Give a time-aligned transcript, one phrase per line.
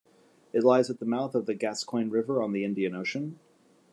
[0.51, 3.37] It lies at the mouth of the Gascoyne River on the Indian Ocean.